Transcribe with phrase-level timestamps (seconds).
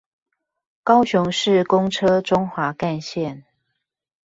[0.83, 3.43] 高雄市公車中華幹線